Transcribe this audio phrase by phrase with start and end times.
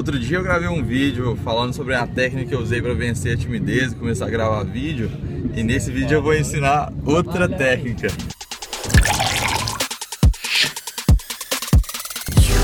[0.00, 3.34] Outro dia eu gravei um vídeo falando sobre a técnica que eu usei para vencer
[3.34, 5.10] a timidez e começar a gravar vídeo.
[5.54, 8.08] E nesse vídeo eu vou ensinar outra técnica.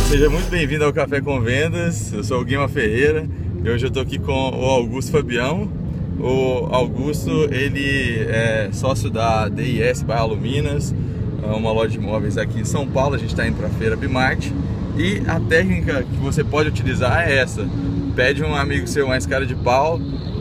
[0.09, 2.11] Seja muito bem-vindo ao Café com Vendas.
[2.11, 3.29] Eu sou o Guima Ferreira
[3.63, 5.71] e hoje eu estou aqui com o Augusto Fabião.
[6.19, 10.95] O Augusto, ele é sócio da DIS Bairro Minas,
[11.43, 13.15] uma loja de imóveis aqui em São Paulo.
[13.15, 14.51] A gente está indo para a feira Bimart
[14.97, 17.67] e a técnica que você pode utilizar é essa:
[18.15, 20.01] pede um amigo seu mais cara de pau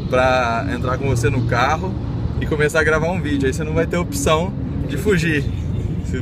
[0.09, 1.93] para entrar com você no carro
[2.39, 3.47] e começar a gravar um vídeo.
[3.47, 4.53] Aí você não vai ter opção
[4.87, 5.43] de fugir,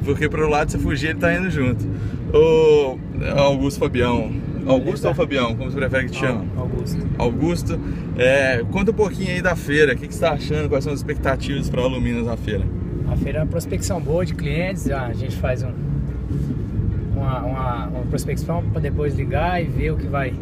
[0.03, 1.85] porque pro lado você fugir ele tá indo junto.
[2.33, 2.97] O
[3.37, 4.31] Augusto Fabião,
[4.65, 6.45] Augusto ou Fabião, como você prefere que te chama?
[6.57, 7.07] Augusto.
[7.19, 7.79] Augusto,
[8.17, 10.91] é, conta um pouquinho aí da feira, o que, que você está achando, quais são
[10.91, 12.65] as expectativas para Aluminas na feira?
[13.11, 15.71] A feira é uma prospecção boa de clientes, a gente faz um,
[17.15, 20.33] uma, uma, uma prospecção para depois ligar e ver o que vai,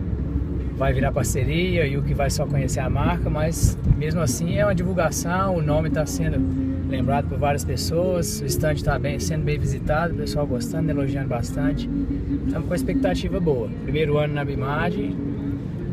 [0.77, 4.66] vai virar parceria e o que vai só conhecer a marca, mas mesmo assim é
[4.66, 6.39] uma divulgação, o nome está sendo
[6.89, 11.30] lembrado por várias pessoas, o stand está bem, sendo bem visitado, o pessoal gostando, elogiando
[11.30, 11.89] bastante.
[12.45, 13.69] Estamos com expectativa boa.
[13.83, 15.16] Primeiro ano na Bimage,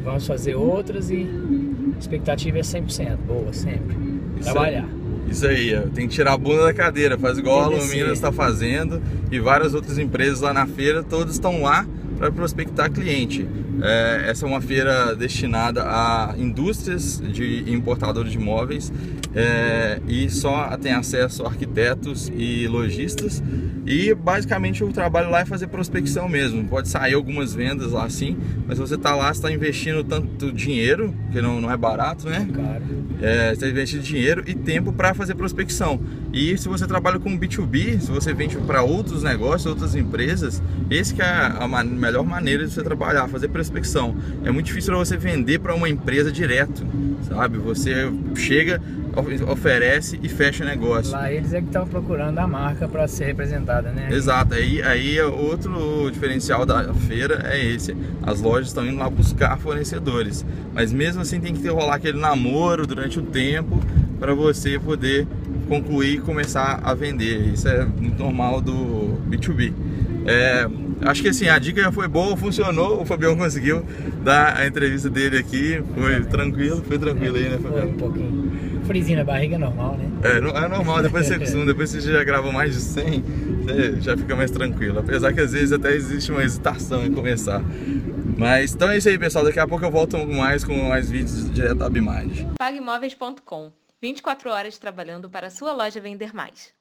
[0.02, 1.28] vamos fazer outras e
[1.94, 3.96] a expectativa é 100%, boa, sempre.
[4.42, 4.97] Trabalhar.
[5.30, 9.00] Isso aí, tem que tirar a bunda da cadeira, faz igual a Aluminas está fazendo
[9.30, 11.86] e várias outras empresas lá na feira, todos estão lá
[12.18, 13.48] para prospectar cliente.
[13.80, 18.92] É, essa é uma feira destinada a indústrias de importadores de imóveis
[19.34, 23.42] é, e só tem acesso a arquitetos e lojistas.
[23.86, 26.64] E basicamente o trabalho lá é fazer prospecção mesmo.
[26.64, 31.40] Pode sair algumas vendas lá sim, mas você está lá, está investindo tanto dinheiro, que
[31.40, 32.46] não, não é barato, né?
[32.52, 32.82] Claro.
[33.20, 36.00] É, você está investindo dinheiro e tempo para fazer prospecção.
[36.32, 41.14] E se você trabalha com B2B, se você vende para outros negócios, outras empresas, esse
[41.14, 41.66] que é a
[42.08, 44.16] melhor maneira de você trabalhar, fazer prospecção.
[44.44, 46.84] É muito difícil você vender para uma empresa direto,
[47.28, 47.58] sabe?
[47.58, 48.80] Você chega,
[49.46, 51.12] oferece e fecha o negócio.
[51.12, 54.08] Lá eles é que estão procurando a marca para ser representada, né?
[54.10, 54.54] Exato.
[54.54, 57.94] Aí, aí outro diferencial da feira é esse.
[58.22, 60.44] As lojas estão indo lá buscar fornecedores.
[60.72, 63.82] Mas mesmo assim tem que ter rolar aquele namoro durante o tempo
[64.18, 65.26] para você poder
[65.68, 67.52] concluir e começar a vender.
[67.52, 69.72] Isso é muito normal do B2B.
[70.28, 70.68] É,
[71.08, 73.82] acho que assim, a dica foi boa, funcionou, o Fabião conseguiu
[74.22, 77.80] dar a entrevista dele aqui, foi tranquilo, foi tranquilo aí, né, Fabião?
[77.80, 78.82] Foi um pouquinho.
[78.84, 80.10] Frisinho na barriga é normal, né?
[80.22, 83.22] É, é normal, depois você acostuma, depois você já grava mais de 100,
[83.62, 84.98] você já fica mais tranquilo.
[84.98, 87.62] Apesar que às vezes até existe uma hesitação em começar.
[88.36, 89.44] Mas então é isso aí, pessoal.
[89.44, 92.46] Daqui a pouco eu volto mais com mais vídeos direto da Bimage.
[92.58, 96.77] Paguemóveis.com 24 horas trabalhando para a sua loja vender mais.